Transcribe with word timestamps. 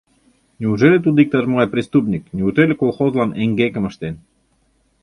Неужели 0.63 0.97
тудо 1.01 1.17
иктаж-могай 1.23 1.67
преступник, 1.73 2.23
неужели 2.37 2.73
колхозлан 2.81 3.29
эҥгекым 3.43 3.83
ыштен? 3.89 4.15